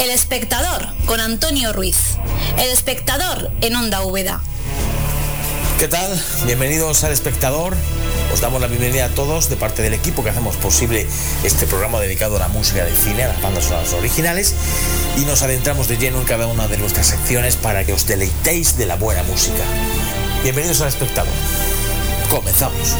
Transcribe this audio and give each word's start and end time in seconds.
El 0.00 0.08
espectador 0.08 0.86
con 1.04 1.20
Antonio 1.20 1.74
Ruiz. 1.74 2.16
El 2.56 2.70
espectador 2.70 3.50
en 3.60 3.76
Onda 3.76 4.02
Úbeda. 4.02 4.40
¿Qué 5.78 5.88
tal? 5.88 6.18
Bienvenidos 6.46 7.04
al 7.04 7.12
espectador. 7.12 7.76
Os 8.32 8.40
damos 8.40 8.62
la 8.62 8.66
bienvenida 8.66 9.04
a 9.04 9.08
todos 9.10 9.50
de 9.50 9.56
parte 9.56 9.82
del 9.82 9.92
equipo 9.92 10.24
que 10.24 10.30
hacemos 10.30 10.56
posible 10.56 11.06
este 11.44 11.66
programa 11.66 12.00
dedicado 12.00 12.36
a 12.36 12.38
la 12.38 12.48
música 12.48 12.82
del 12.82 12.96
cine, 12.96 13.24
a 13.24 13.28
las 13.28 13.42
bandas 13.42 13.64
sonoras 13.64 13.92
originales, 13.92 14.54
y 15.18 15.26
nos 15.26 15.42
adentramos 15.42 15.86
de 15.86 15.98
lleno 15.98 16.18
en 16.18 16.24
cada 16.24 16.46
una 16.46 16.66
de 16.66 16.78
nuestras 16.78 17.08
secciones 17.08 17.56
para 17.56 17.84
que 17.84 17.92
os 17.92 18.06
deleitéis 18.06 18.78
de 18.78 18.86
la 18.86 18.96
buena 18.96 19.22
música. 19.24 19.64
Bienvenidos 20.42 20.80
al 20.80 20.88
espectador. 20.88 21.34
Comenzamos. 22.30 22.96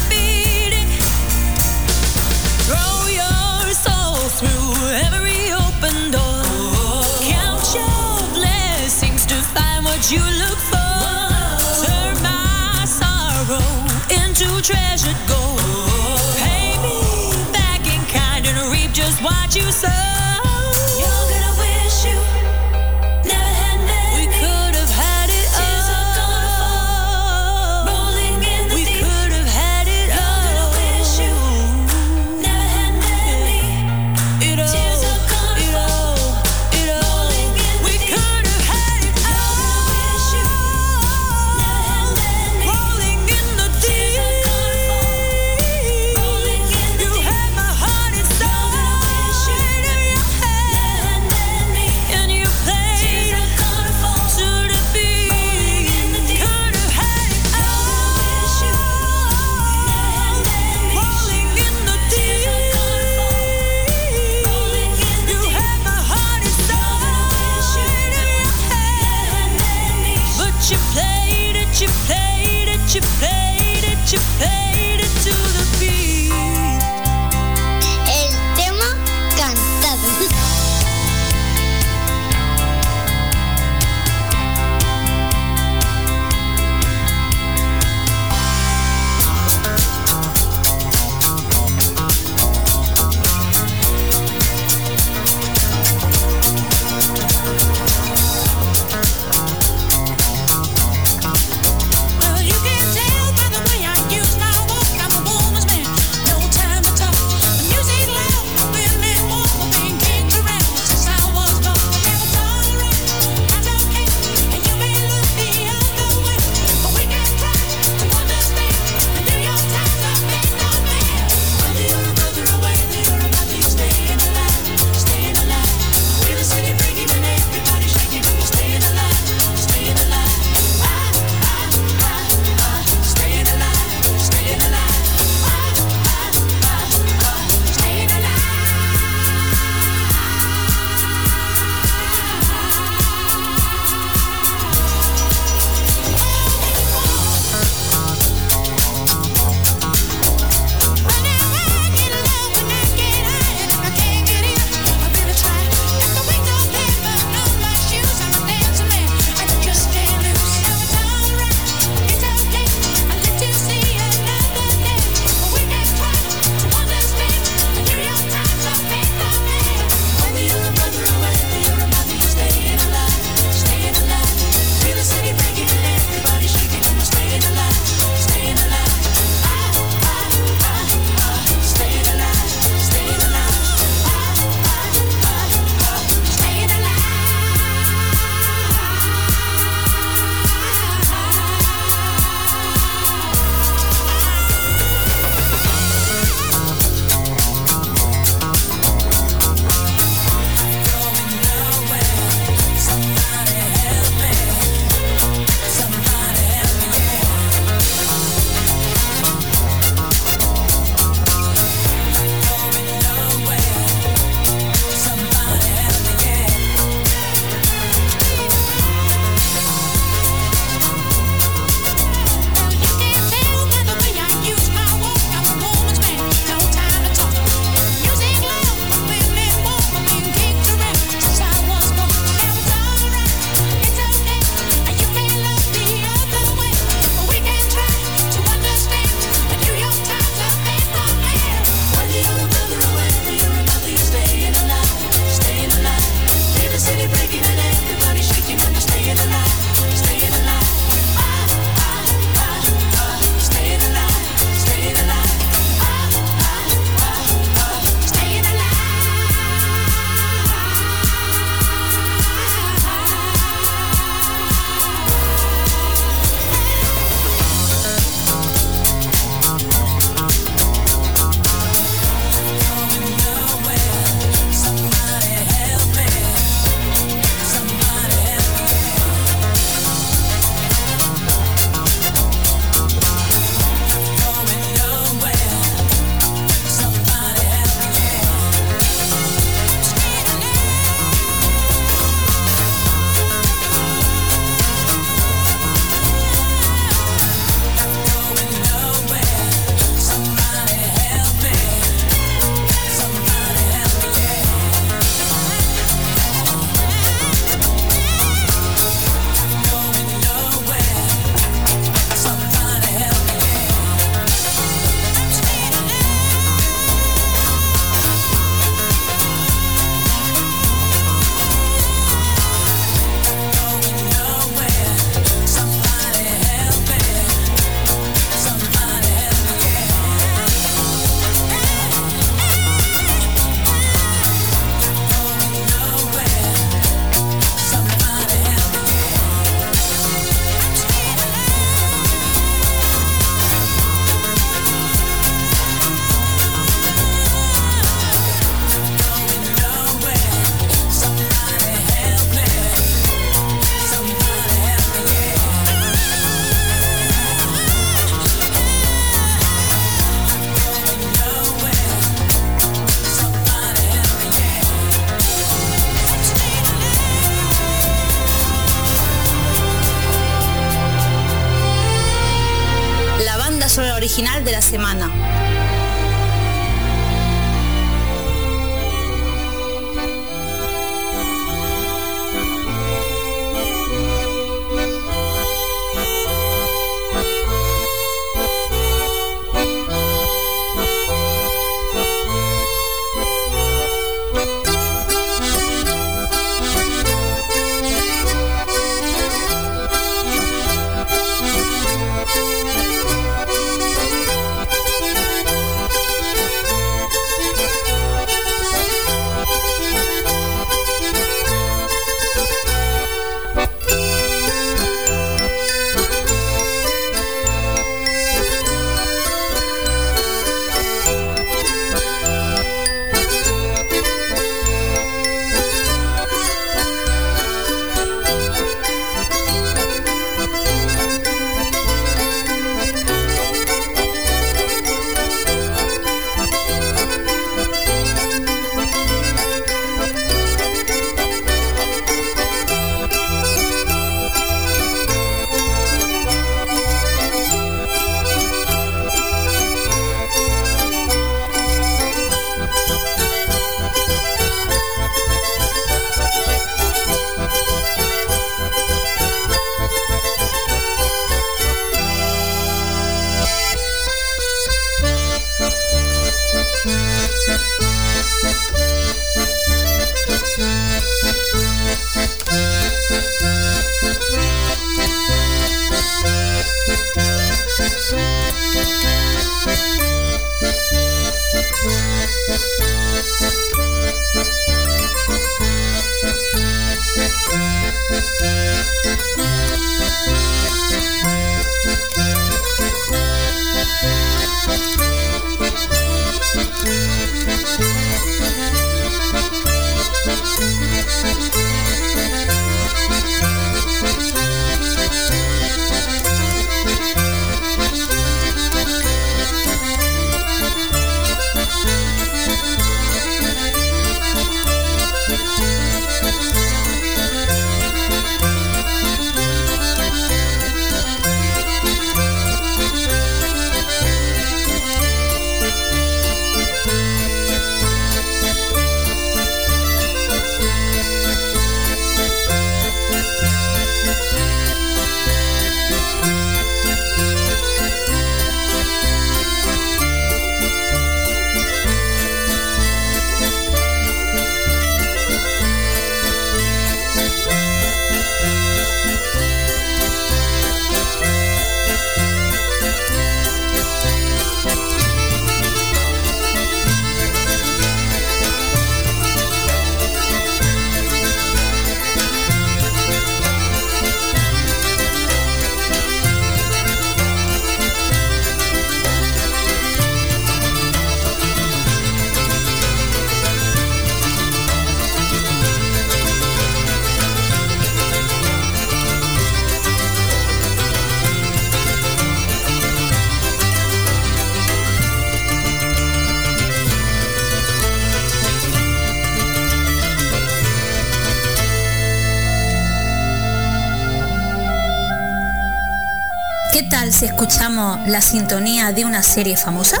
La 598.06 598.20
sintonía 598.20 598.92
de 598.92 599.04
una 599.04 599.22
serie 599.22 599.56
famosa? 599.56 600.00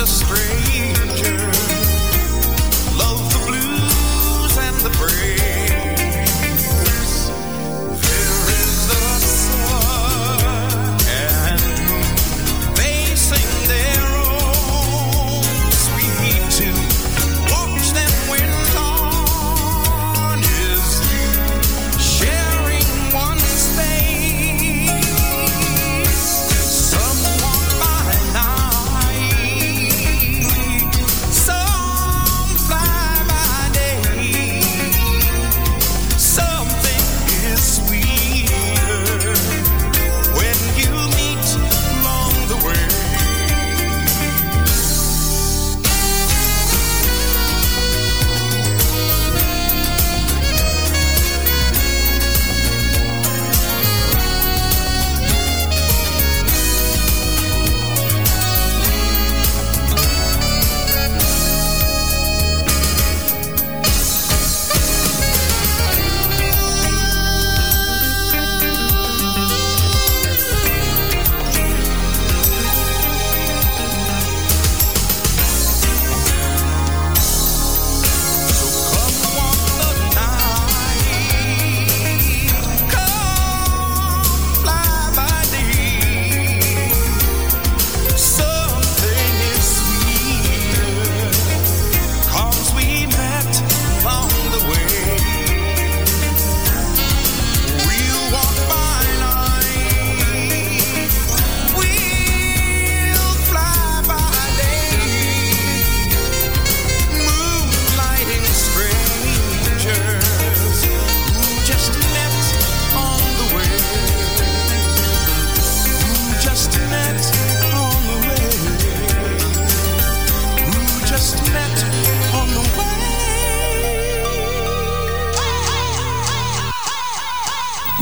astray. 0.00 0.99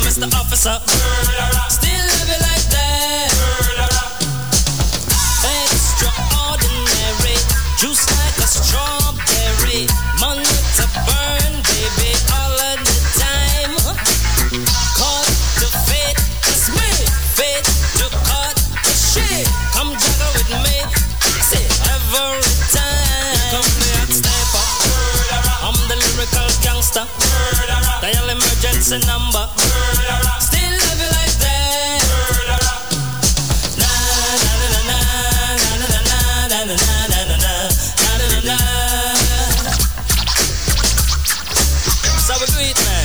me, 0.00 0.06
Mr. 0.06 0.28
Officer. 0.34 0.78
Still 1.70 2.02
love 2.06 2.28
you 2.28 2.38
like 2.44 2.66
that. 2.70 3.30
Extraordinary, 5.72 7.36
juice 7.78 8.04
like 8.10 8.38
a 8.38 8.46
strawberry. 8.46 9.86
Money 10.20 10.54
to 10.78 10.84
burn, 11.06 11.52
baby, 11.66 12.10
all 12.36 12.58
of 12.58 12.78
the 12.84 12.96
time. 13.18 13.74
Cut 14.98 15.26
to 15.62 15.66
fit, 15.86 16.16
it's 16.50 16.68
me. 16.74 16.90
Fit 17.34 17.64
to 17.98 18.06
cut 18.26 18.56
to 18.56 18.92
shit. 18.92 19.46
Come 19.74 19.90
juggle 19.96 20.32
with 20.36 20.50
me, 20.62 20.76
see 21.42 21.66
every 21.94 22.42
time. 22.74 23.50
Come 23.52 23.70
the 23.78 23.88
hot 23.94 24.10
stepper. 24.10 24.66
I'm 25.64 25.78
the 25.88 25.96
lyrical 25.96 26.48
gangster. 26.62 27.06
Dial 28.02 28.28
emergency 28.30 28.98
number. 29.06 29.37
Do 42.48 42.82
man. 42.84 42.97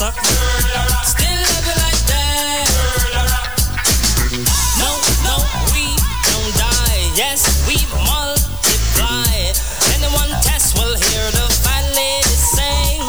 Still 0.00 0.08
love 0.08 1.60
you 1.68 1.76
like 1.76 2.00
that. 2.08 2.64
No, 4.80 4.96
no, 5.28 5.36
we 5.76 5.92
don't 6.24 6.52
die. 6.56 7.04
Yes, 7.12 7.44
we 7.68 7.76
multiply. 8.08 9.52
Test 10.40 10.72
will 10.78 10.96
hear 10.96 11.24
the 11.36 11.44
sing. 12.32 13.04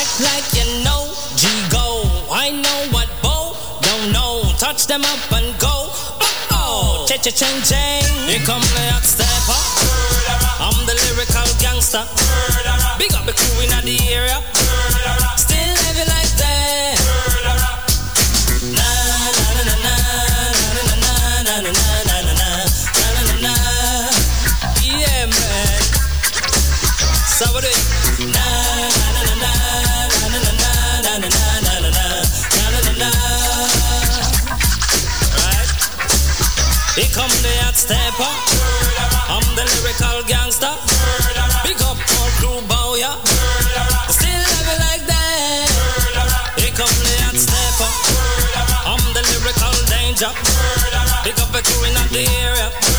Act 0.00 0.16
like 0.24 0.48
you 0.56 0.64
know 0.80 1.12
G-Go. 1.36 2.08
I 2.32 2.56
know 2.56 2.88
what 2.96 3.10
Bo 3.20 3.52
don't 3.82 4.12
know. 4.14 4.40
Touch 4.56 4.86
them 4.86 5.04
up 5.04 5.32
and 5.32 5.52
go. 5.60 5.92
Oh, 6.24 6.48
oh, 6.52 7.04
cha 7.06 7.18
cha 7.20 7.36
ching. 7.36 8.08
Here 8.24 8.40
come 8.46 8.62
the 8.62 8.96
hot 8.96 9.04
stepper. 9.04 9.60
I'm 10.56 10.86
the 10.86 10.96
lyrical 11.04 11.44
gangster. 11.60 12.08
Big 12.96 13.12
up 13.12 13.26
the 13.26 13.34
crew 13.34 13.60
in 13.60 13.68
the 13.84 14.08
area. 14.08 14.40
Lyrical 39.90 40.22
gangster. 40.28 40.70
Big 41.64 41.80
up 41.82 41.96
for 41.96 42.30
crew 42.38 42.60
bow 42.68 42.94
ya. 42.94 43.10
Still 44.08 44.38
love 44.38 44.78
like 44.78 45.04
that. 45.06 45.66
Here 46.56 46.70
come 46.70 46.94
the 47.02 47.14
hot 47.26 47.34
stepper. 47.34 47.90
I'm 48.86 49.02
the 49.14 49.22
lyrical 49.30 49.74
danger. 49.90 50.30
Big 51.24 51.38
up 51.40 51.50
the 51.50 51.62
crew 51.62 51.84
in 51.88 51.94
the 51.94 52.30
area. 52.38 52.89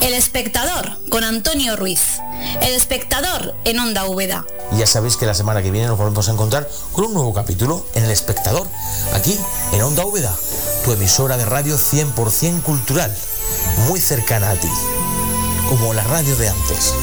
El 0.00 0.14
espectador 0.14 0.96
con 1.08 1.24
Antonio 1.24 1.74
Ruiz. 1.74 2.20
El 2.62 2.74
espectador 2.74 3.56
en 3.64 3.80
Onda 3.80 4.04
Úbeda. 4.04 4.44
Y 4.72 4.78
ya 4.78 4.86
sabéis 4.86 5.16
que 5.16 5.26
la 5.26 5.34
semana 5.34 5.62
que 5.62 5.70
viene 5.70 5.88
nos 5.88 5.98
volvemos 5.98 6.28
a 6.28 6.32
encontrar 6.32 6.68
con 6.92 7.06
un 7.06 7.14
nuevo 7.14 7.34
capítulo 7.34 7.84
en 7.94 8.04
El 8.04 8.10
Espectador, 8.10 8.66
aquí 9.12 9.38
en 9.72 9.82
Onda 9.82 10.04
Úbeda, 10.04 10.34
tu 10.84 10.92
emisora 10.92 11.36
de 11.36 11.44
radio 11.44 11.76
100% 11.76 12.62
cultural, 12.62 13.14
muy 13.88 14.00
cercana 14.00 14.50
a 14.50 14.54
ti, 14.54 14.70
como 15.68 15.92
la 15.92 16.04
radio 16.04 16.36
de 16.36 16.48
antes. 16.48 16.94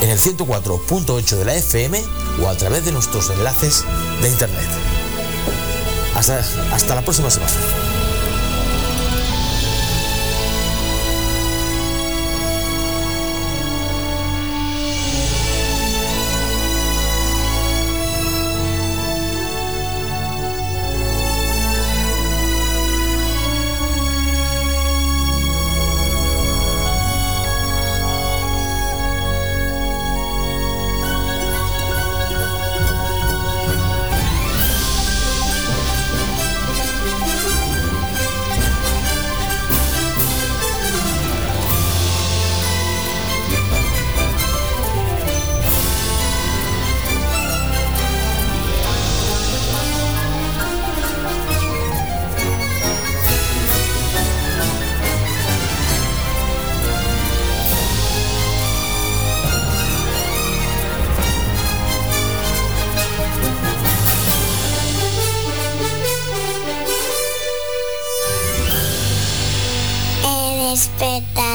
En 0.00 0.08
el 0.08 0.18
104.8 0.18 1.36
de 1.36 1.44
la 1.44 1.54
FM 1.54 2.02
o 2.42 2.48
a 2.48 2.56
través 2.56 2.84
de 2.86 2.92
nuestros 2.92 3.28
enlaces 3.28 3.84
de 4.22 4.28
internet. 4.30 4.68
Hasta, 6.14 6.42
hasta 6.72 6.94
la 6.94 7.02
próxima 7.02 7.30
semana. 7.30 7.89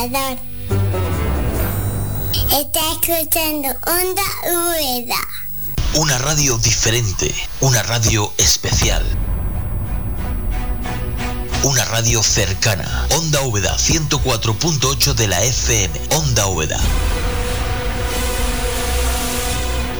Está 0.06 0.30
escuchando 2.92 3.70
Onda 3.88 4.22
Rueda. 4.44 5.16
Una 5.96 6.20
radio 6.20 6.60
diferente, 6.60 7.34
una 7.62 7.82
radio 7.82 8.32
especial. 8.38 9.04
Una 11.64 11.84
radio 11.86 12.22
cercana. 12.22 13.08
Onda 13.18 13.42
Úbeda 13.42 13.76
104.8 13.76 15.16
de 15.16 15.28
la 15.28 15.42
FM. 15.42 16.00
Onda 16.12 16.46
Úbeda. 16.46 16.80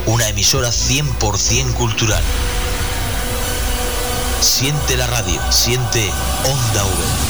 Una 0.06 0.28
emisora 0.28 0.68
100% 0.68 1.74
cultural. 1.74 2.22
Siente 4.40 4.96
la 4.96 5.08
radio, 5.08 5.40
siente 5.50 6.12
Onda 6.44 6.84
Úbeda. 6.84 7.25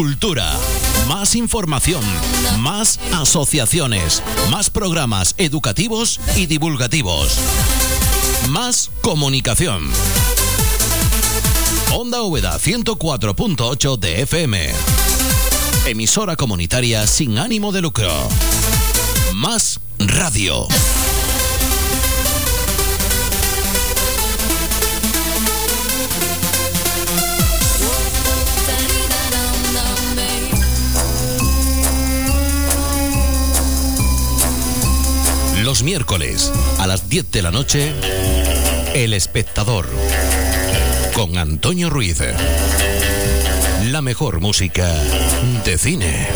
Cultura, 0.00 0.58
más 1.08 1.34
información, 1.34 2.02
más 2.60 2.98
asociaciones, 3.12 4.22
más 4.50 4.70
programas 4.70 5.34
educativos 5.36 6.18
y 6.36 6.46
divulgativos. 6.46 7.36
Más 8.48 8.90
comunicación. 9.02 9.90
Onda 11.92 12.22
Úbeda 12.22 12.58
104.8 12.58 13.98
de 13.98 14.22
FM. 14.22 14.70
Emisora 15.84 16.34
comunitaria 16.34 17.06
sin 17.06 17.36
ánimo 17.36 17.70
de 17.70 17.82
lucro. 17.82 18.10
Más 19.34 19.80
radio. 19.98 20.66
Los 35.70 35.84
miércoles 35.84 36.50
a 36.80 36.88
las 36.88 37.08
10 37.08 37.30
de 37.30 37.42
la 37.42 37.52
noche, 37.52 37.92
El 38.92 39.12
Espectador, 39.12 39.88
con 41.14 41.38
Antonio 41.38 41.88
Ruiz. 41.90 42.18
La 43.84 44.02
mejor 44.02 44.40
música 44.40 44.92
de 45.64 45.78
cine. 45.78 46.26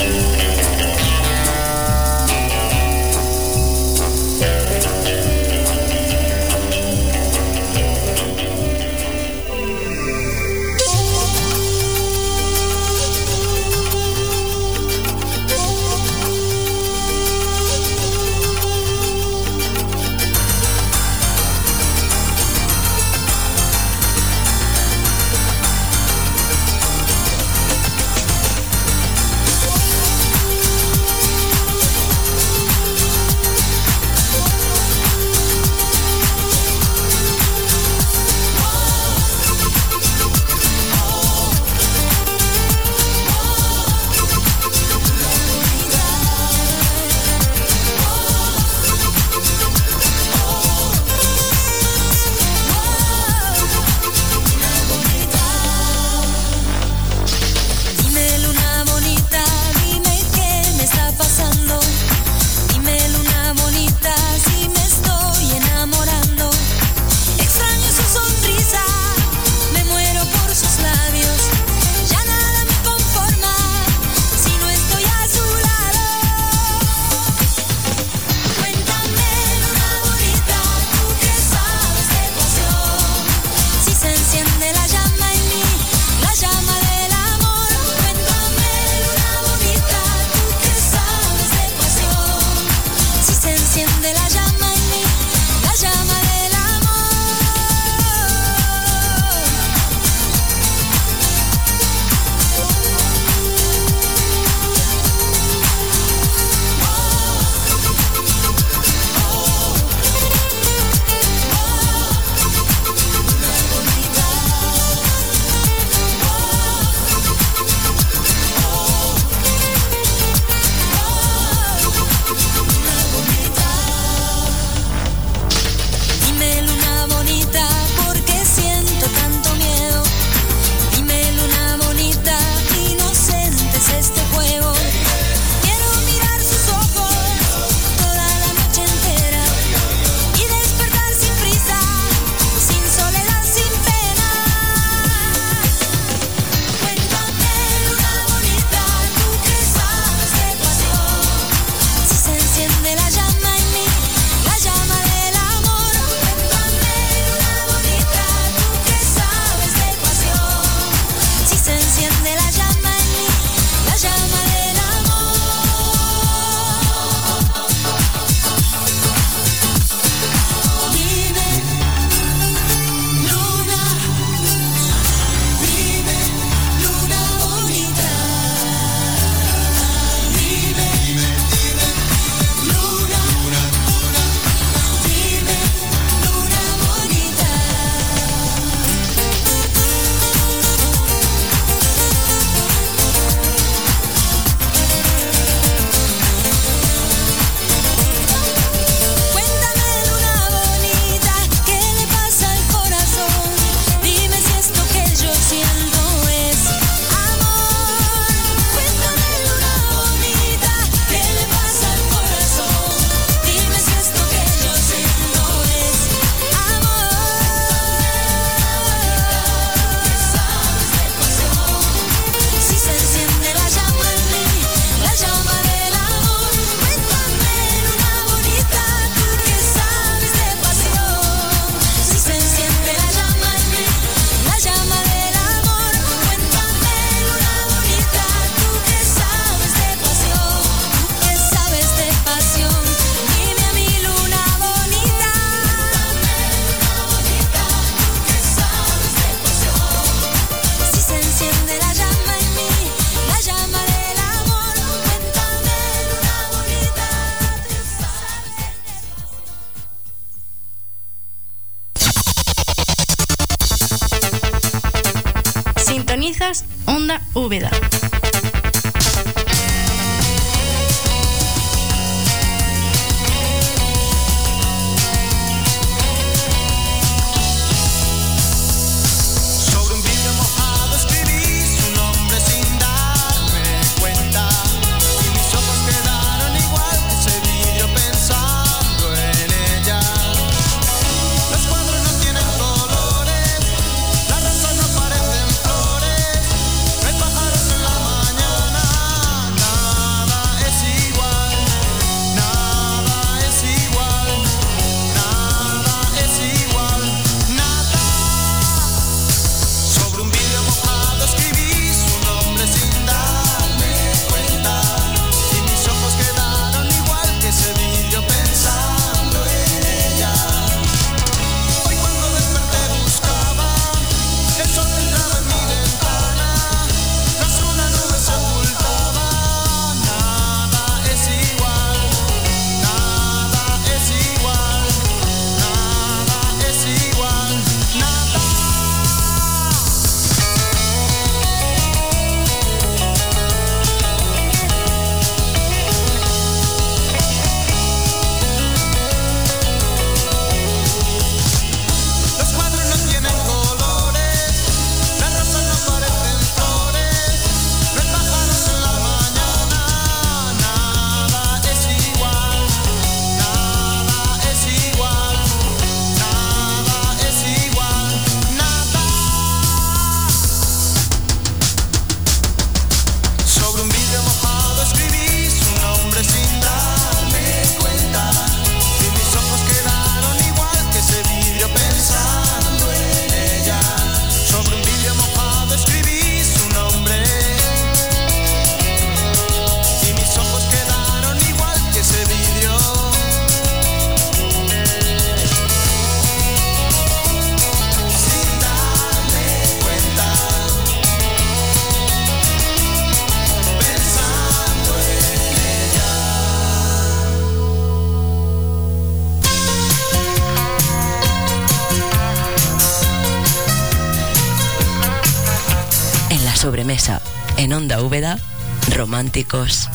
Románticos 419.35 419.91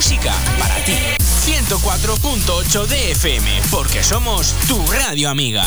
música 0.00 0.32
para 0.58 0.82
ti. 0.82 0.96
104.8 1.44 2.86
DFM, 2.86 3.60
porque 3.70 4.02
somos 4.02 4.54
tu 4.66 4.82
radio 4.86 5.28
amiga. 5.28 5.66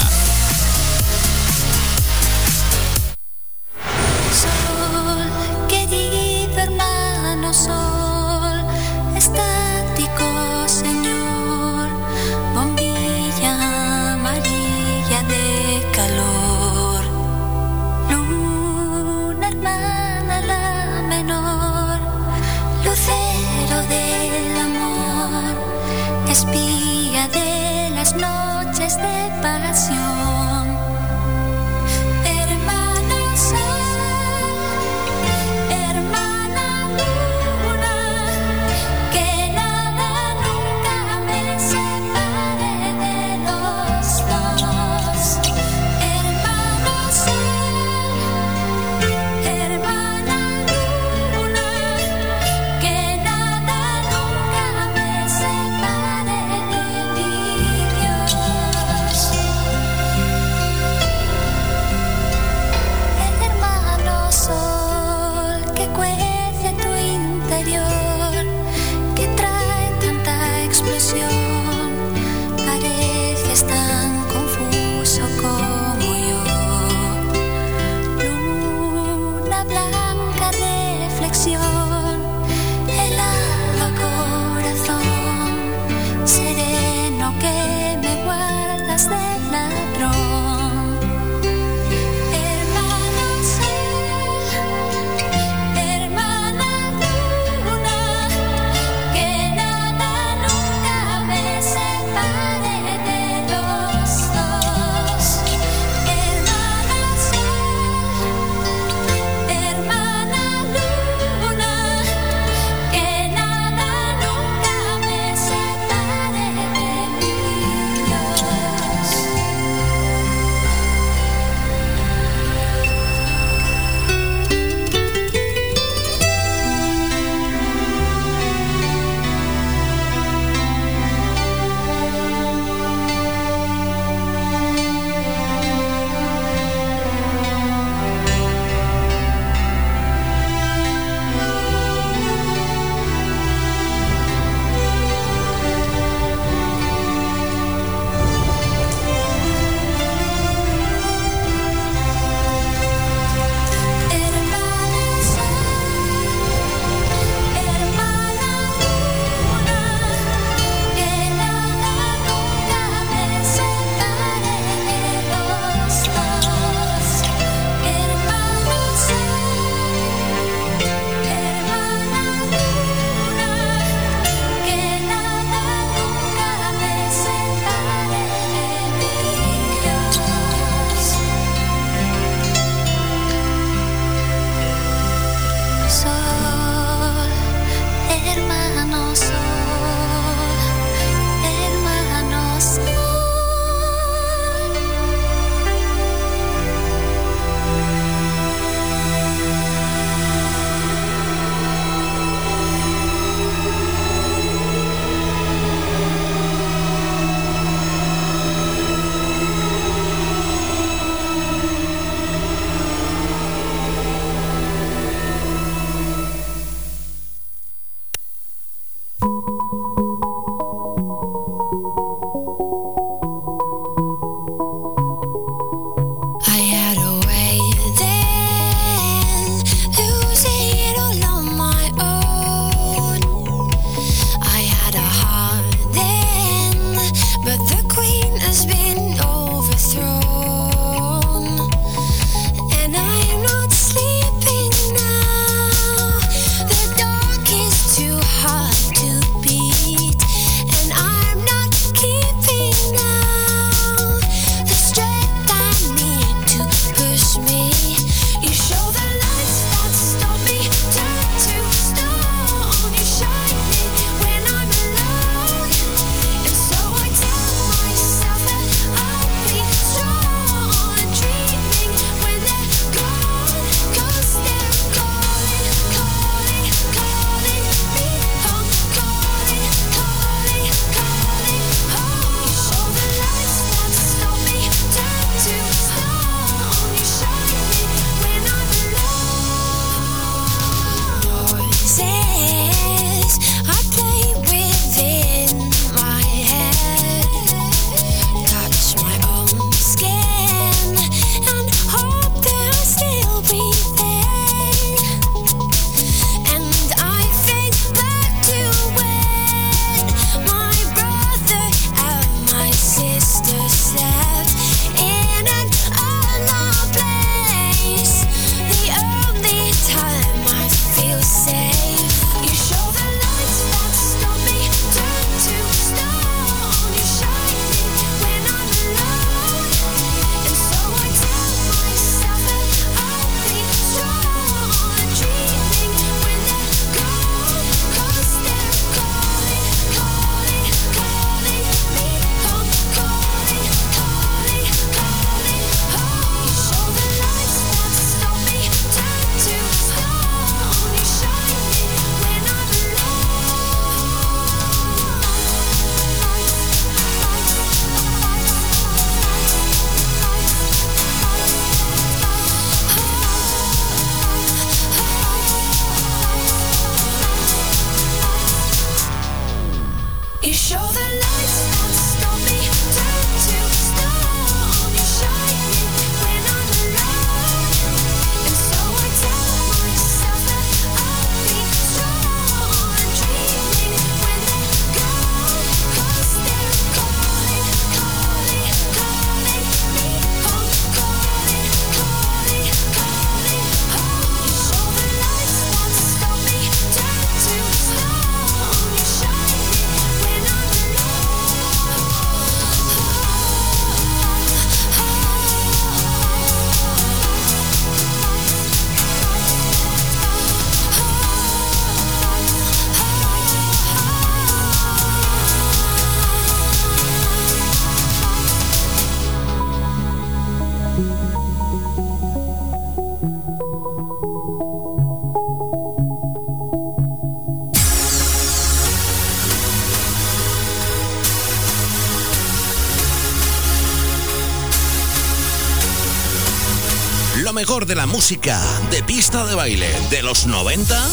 Lo 437.43 437.51
mejor 437.51 437.85
de 437.85 437.93
la 437.93 438.05
música 438.05 438.57
de 438.89 439.03
pista 439.03 439.45
de 439.45 439.53
baile 439.53 439.89
de 440.09 440.23
los 440.23 440.45
90. 440.45 441.09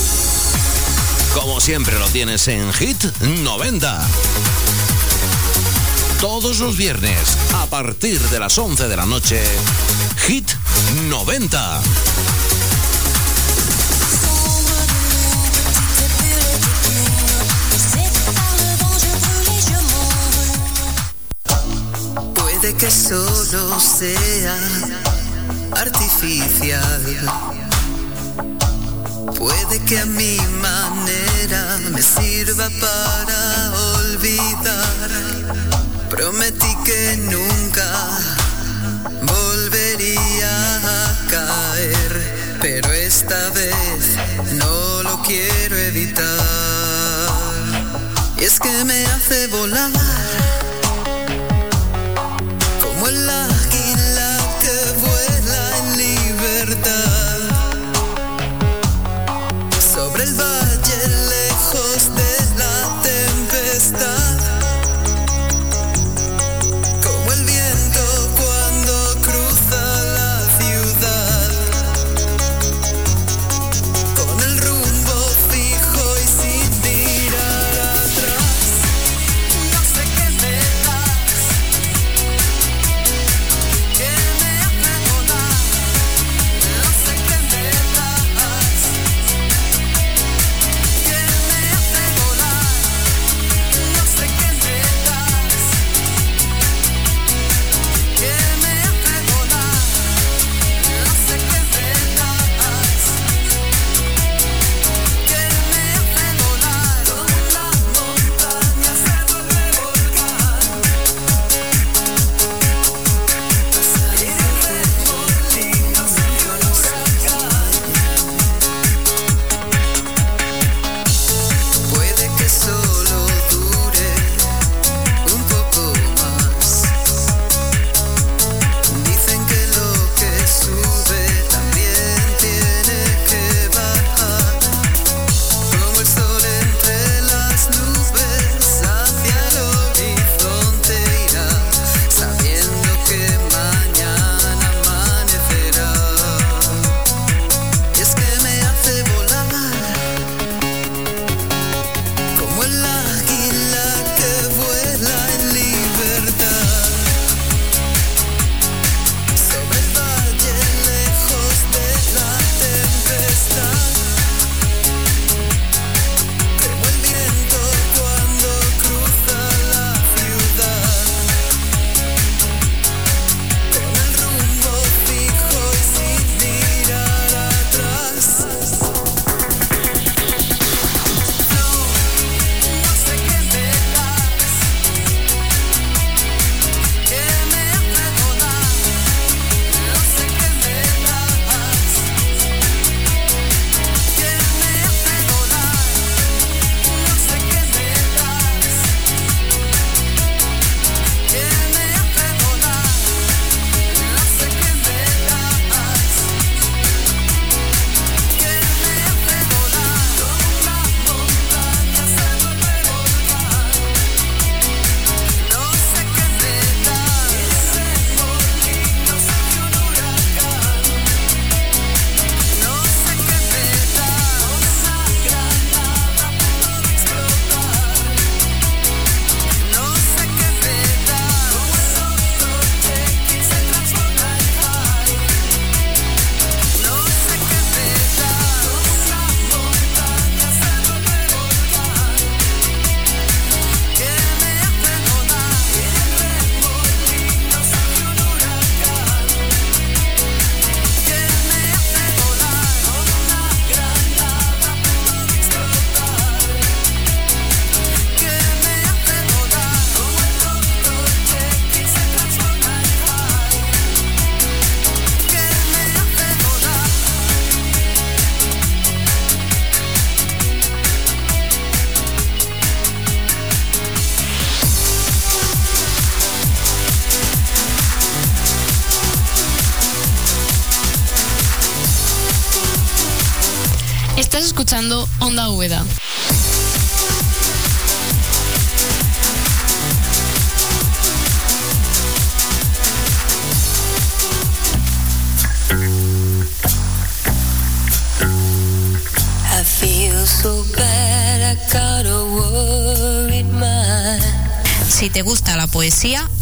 Como 1.34 1.60
siempre 1.60 1.98
lo 1.98 2.08
tienes 2.08 2.46
en 2.46 2.72
Hit 2.72 3.02
90. 3.42 4.08
Todos 6.20 6.60
los 6.60 6.76
viernes, 6.76 7.36
a 7.54 7.66
partir 7.66 8.20
de 8.20 8.38
las 8.38 8.56
11 8.56 8.86
de 8.86 8.96
la 8.96 9.06
noche, 9.06 9.42
Hit 10.28 10.48
90. 11.08 11.80
Puede 22.34 22.74
que 22.76 22.88
solo 22.88 23.80
sea 23.80 24.99
artificial. 25.72 27.02
Puede 29.36 29.78
que 29.86 29.98
a 29.98 30.06
mi 30.06 30.38
manera 30.60 31.78
me 31.90 32.02
sirva 32.02 32.68
para 32.80 33.72
olvidar. 33.96 35.08
Prometí 36.08 36.76
que 36.84 37.16
nunca 37.16 37.88
volvería 39.22 40.76
a 40.76 41.26
caer, 41.30 42.58
pero 42.60 42.92
esta 42.92 43.50
vez 43.50 44.16
no 44.52 45.02
lo 45.02 45.22
quiero 45.22 45.76
evitar. 45.76 46.26
Y 48.36 48.44
es 48.44 48.58
que 48.58 48.84
me 48.84 49.04
hace 49.06 49.46
volar 49.48 50.19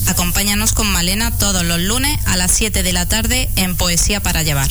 acompáñanos 0.06 0.72
con 0.72 0.86
Malena 0.86 1.36
todos 1.36 1.64
los 1.64 1.80
lunes 1.80 2.16
a 2.26 2.36
las 2.36 2.52
7 2.52 2.84
de 2.84 2.92
la 2.92 3.06
tarde 3.06 3.50
en 3.56 3.74
Poesía 3.74 4.20
para 4.20 4.44
Llevar. 4.44 4.70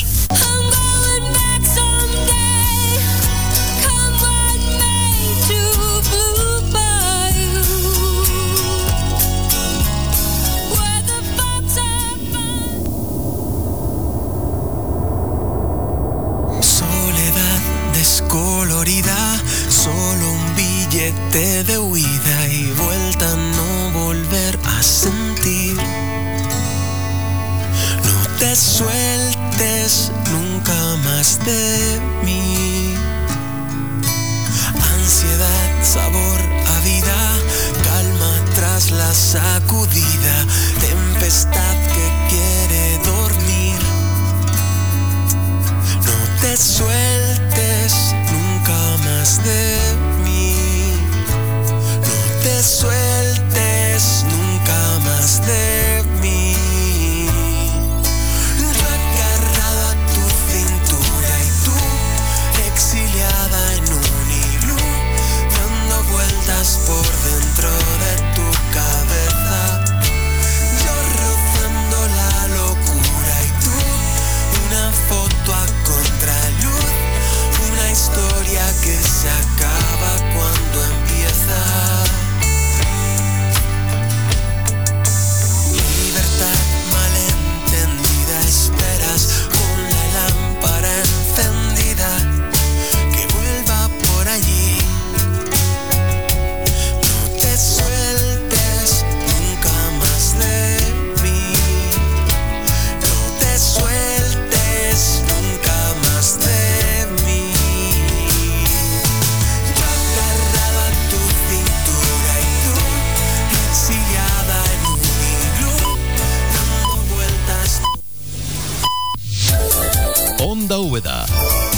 Soledad 16.62 17.60
descolorida, 17.94 19.42
solo 19.68 20.32
un 20.32 20.56
billete 20.56 21.66
de 21.66 21.78
huida 21.78 22.48
y 22.48 22.72
vuelta 22.72 23.36
sentir. 24.88 25.76
No 28.04 28.38
te 28.40 28.56
sueltes 28.56 30.12
nunca 30.32 30.96
más 31.04 31.40
de 31.46 32.00
mí. 32.24 32.96
Ansiedad, 34.96 35.84
sabor 35.84 36.40
a 36.74 36.80
vida, 36.86 37.20
calma 37.84 38.34
tras 38.56 38.92
la 38.92 39.14
sacudida, 39.14 40.46
tempestad 40.80 41.76
que 41.94 42.06
quiere 42.30 42.98
dormir. 43.04 43.80
No 46.06 46.40
te 46.42 46.56
sueltes 46.56 47.94
nunca 48.32 48.80
más 49.04 49.44
de 49.44 49.78
mí. 50.24 50.56
No 52.08 52.42
te 52.42 52.64
sueltes 52.64 53.16
más 55.40 55.77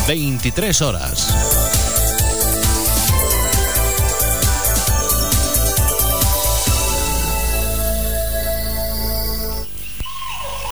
23 0.09 0.81
horas. 0.81 1.78